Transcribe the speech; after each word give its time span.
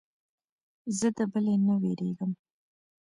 زه 0.97 1.07
د 1.17 1.19
بلې 1.31 1.55
نه 1.67 1.75
وېرېږم. 1.81 2.31